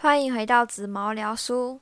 [0.00, 1.80] 欢迎回到紫毛聊书。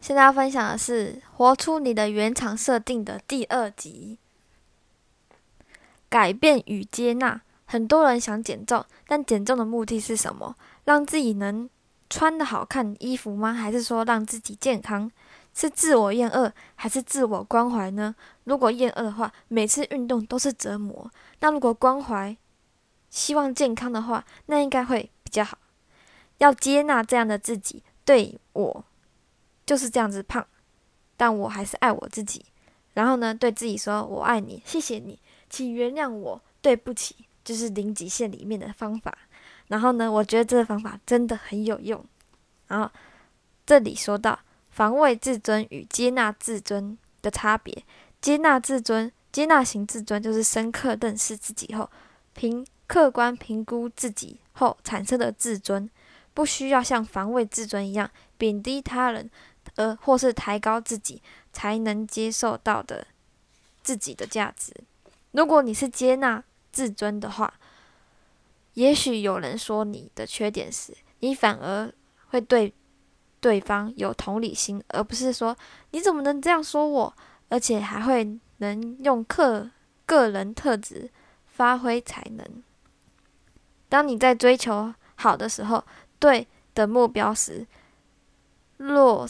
[0.00, 4.18] 现在要分享的是《活出你的原厂设定》的第二集。
[6.08, 10.56] 改变与接纳，很多人想减重，但减重的目的是什么？
[10.84, 11.70] 让自己能
[12.08, 13.52] 穿的好看衣服吗？
[13.52, 15.08] 还是说让自己健康？
[15.54, 18.16] 是自我厌恶还是自我关怀呢？
[18.42, 21.08] 如果厌恶的话，每次运动都是折磨；
[21.38, 22.36] 那如果关怀，
[23.10, 25.56] 希望健康的话，那应该会比较好。
[26.40, 28.84] 要接纳这样的自己，对我
[29.64, 30.46] 就是这样子胖，
[31.16, 32.44] 但我还是爱我自己。
[32.92, 39.16] 然后呢，对自己说：“我爱你，谢谢你，请原谅我，对不起。”就是零极限里面的方法。
[39.68, 42.04] 然后呢，我觉得这个方法真的很有用。
[42.66, 42.90] 然后
[43.64, 44.38] 这里说到。
[44.70, 47.84] 防卫自尊与接纳自尊的差别。
[48.20, 51.90] 接纳自尊，接纳型自尊就是深刻认识自己后，
[52.32, 55.90] 凭客观评估自己后产生的自尊，
[56.34, 59.30] 不需要像防卫自尊一样贬低他人，
[59.76, 61.22] 而或是抬高自己
[61.52, 63.06] 才能接受到的
[63.82, 64.72] 自己的价值。
[65.32, 67.54] 如果你是接纳自尊的话，
[68.74, 71.92] 也许有人说你的缺点时，你反而
[72.28, 72.72] 会对。
[73.42, 75.56] 对方有同理心，而不是说
[75.92, 77.16] 你怎么能这样说我，
[77.48, 79.70] 而且还会能用个
[80.04, 81.10] 个人特质
[81.46, 82.62] 发挥才能。
[83.88, 85.82] 当你在追求好的时候，
[86.20, 87.66] 对的目标时，
[88.76, 89.26] 若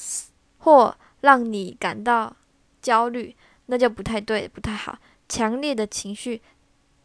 [0.59, 2.37] 或让你感到
[2.83, 3.35] 焦虑，
[3.67, 4.99] 那就不太对，不太好。
[5.27, 6.43] 强烈的情绪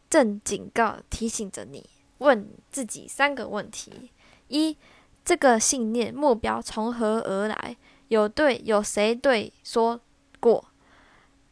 [0.09, 4.11] 正警告提醒着你，问自己三个问题：
[4.49, 4.75] 一。
[5.23, 7.75] 这个信念目标从何而来？
[8.09, 9.99] 有对有谁对说
[10.39, 10.65] 过？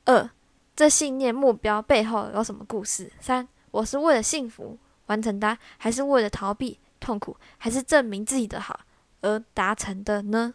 [0.06, 0.30] 二，
[0.76, 3.12] 这信念目标背后有什么故事？
[3.20, 8.80] 三，我是为了幸福完成它，还是为了逃避痛苦，还是证明自己的好
[9.22, 10.54] 而达成的呢？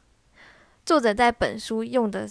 [0.85, 2.29] 作者在本书用的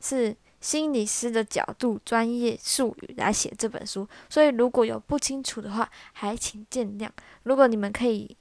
[0.00, 7.08] 是心理师的角度、专业术语来写这本书，所以如果有不清楚的话，还请见谅。
[7.42, 8.36] 如果你们可以。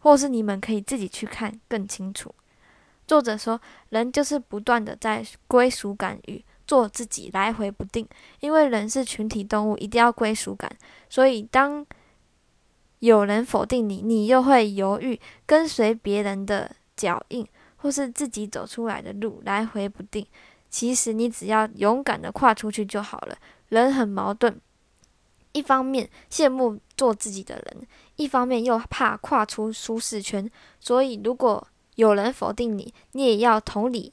[0.00, 2.32] 或是你们可以自己去看更清楚。
[3.08, 8.06] 作者说，人就是不断的在归属感与做自己来回不定，
[8.38, 10.70] 因为人是群体动物，一定要归属感。
[11.10, 11.84] 所以当
[13.00, 17.46] 有人否定你，你又会犹豫跟随别人的脚印，
[17.76, 20.26] 或是自己走出来的路来回不定。
[20.70, 23.36] 其实你只要勇敢的跨出去就好了。
[23.68, 24.60] 人很矛盾。
[25.52, 27.86] 一方面羡慕做自己的人，
[28.16, 34.12] 一方面又怕跨出舒适圈，所以如果有人否定你，你也要同理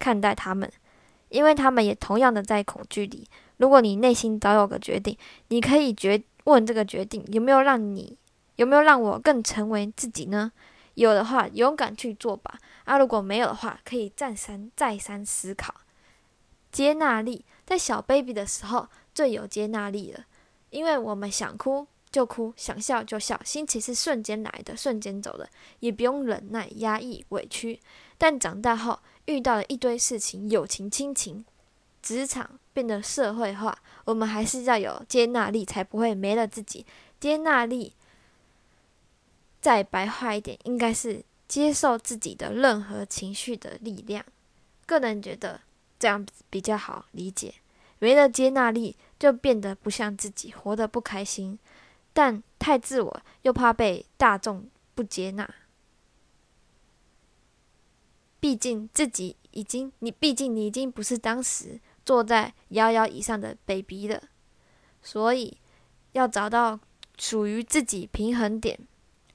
[0.00, 0.70] 看待他们，
[1.28, 3.28] 因为他们也同样的在恐惧里。
[3.58, 5.16] 如果你内心早有个决定，
[5.48, 8.18] 你可以决问这个决定有没有让你
[8.56, 10.50] 有没有让我更成为自己呢？
[10.94, 12.58] 有的话，勇敢去做吧。
[12.84, 15.74] 啊，如果没有的话，可以再三再三思考。
[16.72, 18.88] 接纳力在小 baby 的时候。
[19.16, 20.26] 最有接纳力了，
[20.68, 25.48] 因为我们想哭就哭，想笑就笑，心情是瞬间来的，瞬间走的，
[25.80, 27.80] 也不用忍耐、压抑、委屈。
[28.18, 31.46] 但长大后遇到了一堆事情，友情、亲情、
[32.02, 36.84] 职场变得社会化，我们还是要有接纳力，才不会没了自己。
[37.18, 37.94] 接纳力，
[39.62, 44.22] 再白话一点，应该是接受自己的任何情绪的力量。
[44.84, 45.62] 个人觉得
[45.98, 47.54] 这样比较好理解。
[47.98, 48.94] 没了接纳力。
[49.18, 51.58] 就变得不像自己，活得不开心，
[52.12, 55.54] 但太自我，又怕被大众不接纳。
[58.38, 64.22] 毕竟自己已经，你毕竟你已经不是当时坐在摇摇椅上的 baby 了，
[65.02, 65.58] 所以
[66.12, 66.80] 要找到
[67.18, 68.78] 属于自己平衡点，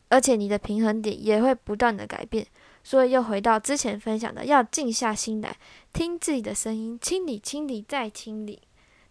[0.07, 2.47] 而且你的平衡点也会不断的改变。
[2.83, 5.55] 所以又回到之前分享的，要静下心来
[5.93, 8.59] 听自己的声音，清理、清理再清理。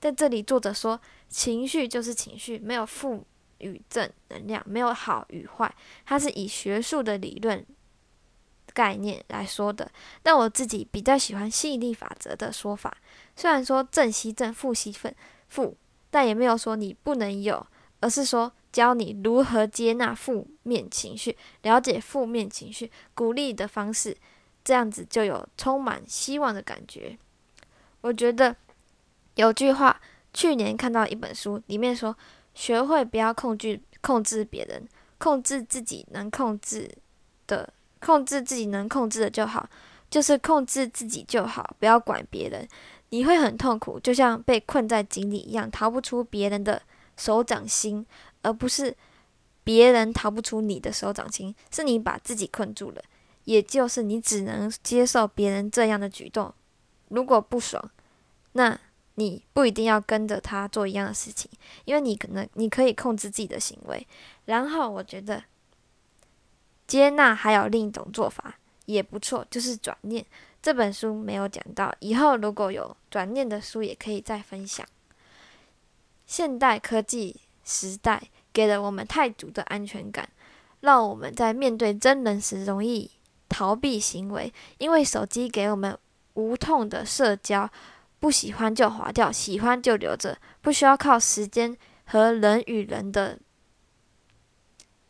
[0.00, 3.24] 在这里，作者说，情绪就是情绪，没有负
[3.58, 5.72] 与正能量，没有好与坏。
[6.04, 7.64] 它是以学术的理论
[8.72, 9.90] 概念来说的。
[10.22, 12.96] 但我自己比较喜欢吸引力法则的说法。
[13.36, 15.08] 虽然说正吸正，负吸负，
[15.48, 15.76] 负，
[16.10, 17.66] 但也没有说你不能有，
[18.00, 24.16] 而是说教你如何接纳负面情绪，了解负面情绪，鼓励的方式，
[24.62, 27.18] 这样子就有充满希望的感觉。
[28.00, 28.56] 我觉得。
[29.36, 29.98] 有句话，
[30.34, 32.14] 去年看到一本书，里面说：
[32.52, 36.90] 学会不要控制控制别人，控制自己能控制
[37.46, 39.68] 的，控制自己能控制的就好，
[40.10, 42.66] 就是控制自己就好，不要管别人。
[43.10, 46.80] 你会很痛苦，就像被困在井里一样，逃不出别人的
[47.16, 48.06] 手掌心，
[48.42, 48.96] 而不是
[49.64, 53.02] 别人逃不出你的手掌心，是你把自己困住了。
[53.44, 56.54] 也就是你只能接受别人这样的举动，
[57.08, 57.90] 如果不爽，
[58.52, 58.78] 那
[59.16, 61.50] 你不一定要跟着他做一样的事情，
[61.84, 64.06] 因为你可能你可以控制自己的行为。
[64.44, 65.42] 然后我觉得
[66.90, 70.26] 接纳还有另一种做法也不错，就是转念。
[70.60, 74.84] 这本书没有讲到，以后如果有转念的书，也可以再分享。
[76.26, 78.20] 现代科技时代
[78.52, 80.28] 给了我们太足的安全感，
[80.80, 83.08] 让我们在面对真人时容易
[83.48, 85.96] 逃避行为，因为手机给我们
[86.34, 87.70] 无痛的社交，
[88.18, 91.76] 不喜欢就划掉，喜欢就留着，不需要靠时间
[92.06, 93.38] 和人与人的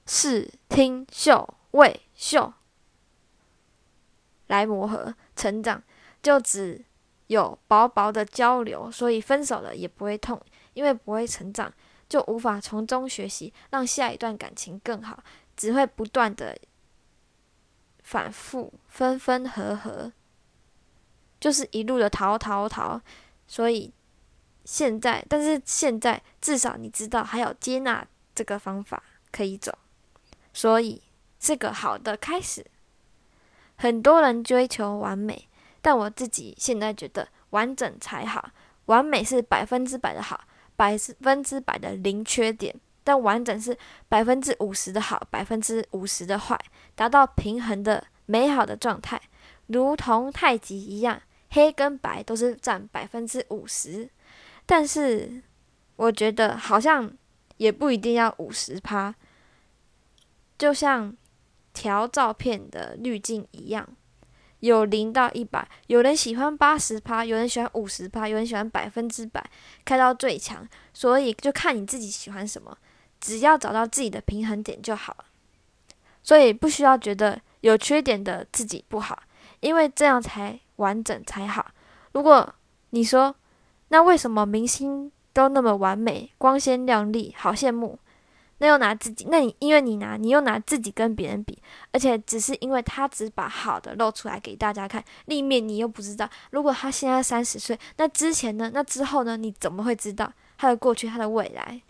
[0.06, 2.52] 视听嗅味嗅
[4.46, 5.14] 来磨合。
[5.36, 5.82] 成长
[6.22, 6.84] 就只
[7.28, 10.40] 有薄薄的交流，所以分手了也不会痛，
[10.74, 11.72] 因为不会成长，
[12.08, 15.22] 就无法从中学习，让下一段感情更好，
[15.56, 16.58] 只会不断的
[18.02, 20.12] 反复分分合合，
[21.38, 23.00] 就是一路的逃逃逃。
[23.46, 23.92] 所以
[24.64, 29.02] 现在，但是现在至少你知道还有接纳这个方法
[29.32, 29.76] 可以走，
[30.52, 31.00] 所以
[31.40, 32.64] 是个好的开始。
[33.76, 35.48] 很多人追求完美，
[35.80, 38.50] 但我自己现在觉得完整才好。
[38.86, 40.44] 完美是百分之百的好，
[40.76, 43.74] 百分之百的零缺点；但完整是
[44.06, 46.58] 百分之五十的好，百分之五十的坏，
[46.94, 49.18] 达到平衡的美好的状态，
[49.68, 54.10] 如同太极一样，黑跟白都是占百分之五十。
[54.66, 55.40] 但是
[55.96, 57.10] 我觉得好像
[57.56, 59.14] 也不一定要五十趴，
[60.58, 61.16] 就像。
[61.72, 63.86] 调照片的滤镜一样，
[64.60, 69.44] 有零到一百，有人喜欢八十趴，有人喜欢五十趴，有人喜欢百分之百，
[69.84, 70.66] 开到最强。
[70.92, 72.76] 所以就看你自己喜欢什么，
[73.20, 75.24] 只要找到自己的平衡点就好了。
[76.22, 79.22] 所以不需要觉得有缺点的自己不好，
[79.60, 81.66] 因为这样才完整才好。
[82.12, 82.54] 如果
[82.90, 83.34] 你说，
[83.88, 87.98] 那为什么明星都那么完美、光鲜亮丽，好羡慕？
[88.62, 91.58] 那又拿自己，那你因为你拿，你又拿自己跟别人比，
[91.92, 96.28] 而且只是因为他只把好的露出来给大家看，另一面你又不知道。
[96.50, 98.70] 如果他现在三十岁，那之前呢？
[98.74, 99.38] 那之后呢？
[99.38, 101.80] 你怎么会知道他的过去，他的未来？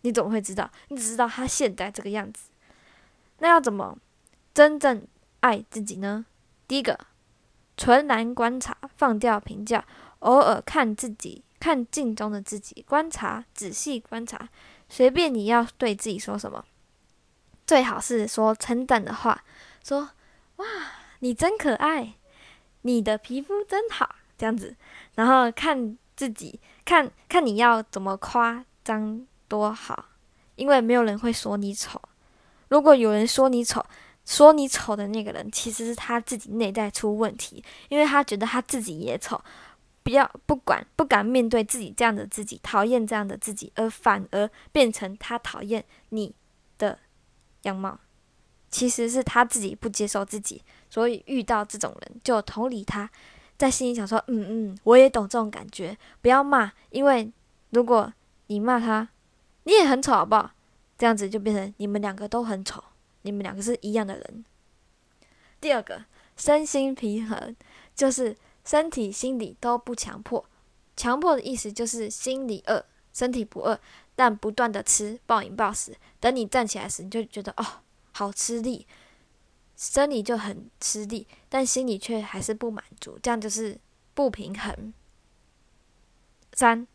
[0.00, 0.68] 你怎么会知道？
[0.88, 2.50] 你只知道他现在这个样子。
[3.38, 3.96] 那要怎么
[4.52, 5.06] 真正
[5.38, 6.26] 爱自己呢？
[6.66, 6.98] 第一个，
[7.76, 9.84] 纯然观察，放掉评价，
[10.18, 14.48] 偶尔看自己，看镜中的自己，观察，仔细观察。
[14.90, 16.62] 随便你要对自己说什么，
[17.64, 19.42] 最好是说称赞的话，
[19.82, 20.10] 说
[20.56, 20.66] 哇，
[21.20, 22.14] 你真可爱，
[22.82, 24.76] 你的皮肤真好，这样子，
[25.14, 30.06] 然后看自己，看看你要怎么夸张多好，
[30.56, 32.02] 因为没有人会说你丑。
[32.68, 33.84] 如果有人说你丑，
[34.26, 39.40] 说你丑的那个人其实是他自己内在出问题，因为他觉得他自己也丑。
[40.02, 46.34] 不要不管不敢面对自己这样的自己，讨厌这样的自己，而反而变成他讨厌你
[46.78, 46.98] 的
[47.62, 47.98] 样貌，
[48.70, 53.08] 其实是他自己不接受自己，所以遇到这种人就同理他，
[53.58, 57.30] 在心里想说，嗯嗯，我也懂这种感觉，不要骂，因为
[57.68, 58.10] 如果
[58.46, 59.06] 你骂他，
[59.64, 60.50] 你也很丑，好不好？
[60.96, 62.82] 这样子就变成你们两个都很丑，
[63.22, 64.44] 你们两个是一样的人。
[65.60, 66.04] 第二个，
[66.36, 67.54] 身心平衡
[67.94, 68.34] 就是。
[68.70, 70.48] 身体、心理都不强迫，
[70.96, 73.80] 强迫的意思就是心理饿，身体不饿，
[74.14, 75.96] 但不断的吃，暴饮暴食。
[76.20, 77.66] 等你站起来时，你就觉得哦，
[78.12, 78.86] 好吃力，
[79.76, 83.76] 生理就很吃力，但心里却还是不满足，这样就是
[84.14, 84.94] 不平衡。
[86.52, 86.86] 三，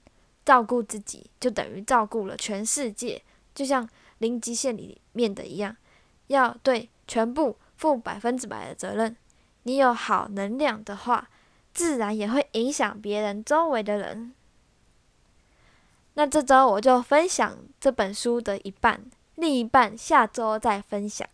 [0.46, 3.22] 照顾自己就等于照顾了全世界，
[3.54, 3.86] 就像
[4.20, 5.76] 零极限里面的一样，
[6.28, 9.18] 要对全部负百分之百的责任。
[9.64, 11.28] 你有好能量的话。
[11.76, 14.34] 自然也会影响别人周围的人。
[16.14, 19.06] 那这周我就分享这本书的一半，
[19.36, 21.28] 另一半下周再分享，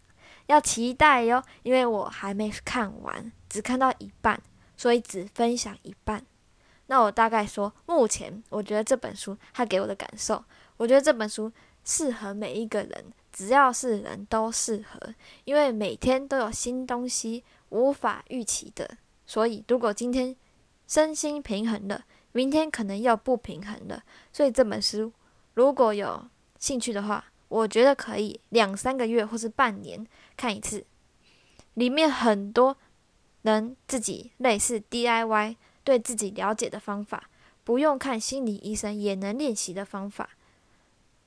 [0.48, 4.42] 要期待哟，因为我还没看完，只看到一半，
[4.76, 6.26] 所以只分享一半。
[6.88, 10.44] 那我大概说，目前我觉得这本书它给我的感受，
[10.78, 11.52] 我觉得这本书
[11.86, 18.98] 适合每一个人，只要是人都适合，因为每天都有新东西，无法预期的。
[19.32, 20.36] 所以，如果今天
[20.86, 24.04] 身心平衡了，明天可能又不平衡了。
[24.34, 25.10] 所以这本书
[25.54, 26.28] 如果有
[26.60, 30.86] 兴趣的话，我觉得可以两三个月或是半年看一次。
[31.76, 32.76] 里面很多
[33.44, 37.30] 能自己类似 DIY 对自己了解的方法，
[37.64, 40.32] 不用看心理医生也能练习的方法。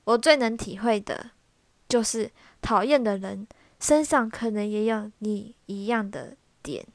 [0.03, 1.31] 我最能体会的
[1.89, 2.29] 就是
[2.61, 3.47] 讨厌的人
[3.79, 6.85] 身上可能也有你一样的点，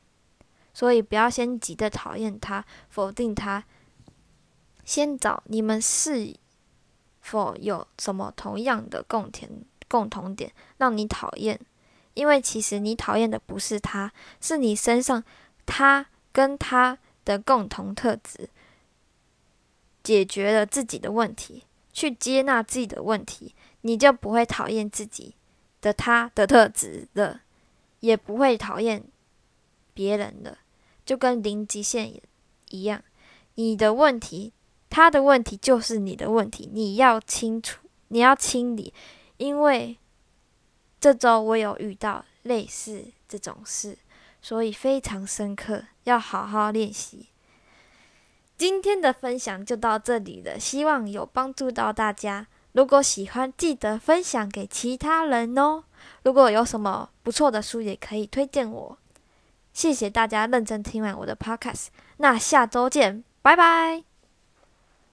[0.80, 3.62] 所以不要先急着讨厌他、否定他，
[4.82, 6.34] 先找你们是
[7.20, 11.60] 否有什么同样的共同共同点让你讨厌。
[12.14, 14.10] 因为其实你讨厌的不是他，
[14.40, 15.22] 是你身上
[15.66, 16.96] 他跟他
[17.26, 18.48] 的共同特质，
[20.02, 25.34] 解决了自己的问题，去接纳自己的问题，你就不会讨厌自己
[25.82, 27.42] 的他的特质了，
[28.00, 29.04] 也不会讨厌
[29.92, 30.56] 别人了，
[31.10, 32.12] 就跟零极限
[32.68, 33.02] 一样。
[33.56, 34.52] 你的问题，
[34.88, 38.94] 他的问题就是你的问题，你要清楚，你要清理，
[39.38, 39.96] 因为。
[41.00, 43.98] 这周我有遇到类似这种事，
[44.40, 47.26] 所以非常深刻，要好好练习。
[48.56, 52.46] 今天的分享就到这里了，希望有帮助到大家。
[52.72, 55.82] 如果喜欢，记得分享给其他人哦。
[56.22, 58.98] 如果有什么不错的书，也可以推荐我。
[59.72, 61.86] 谢谢大家认真听完我的 podcast，
[62.18, 64.09] 那下周见，拜拜。